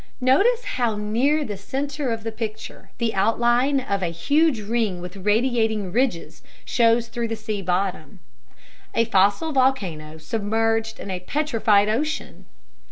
Notice 0.19 0.63
how 0.63 0.95
near 0.95 1.45
the 1.45 1.57
center 1.57 2.09
of 2.11 2.23
the 2.23 2.31
picture 2.31 2.89
the 2.97 3.13
outline 3.13 3.79
of 3.79 4.01
a 4.01 4.07
huge 4.07 4.59
ring 4.59 4.99
with 4.99 5.15
radiating 5.15 5.91
ridges 5.91 6.41
shows 6.65 7.07
through 7.07 7.27
the 7.27 7.35
sea 7.35 7.61
bottom; 7.61 8.17
a 8.95 9.05
fossil 9.05 9.51
volcano 9.51 10.17
submerged 10.17 10.99
in 10.99 11.11
a 11.11 11.19
petrified 11.19 11.87
ocean! 11.87 12.47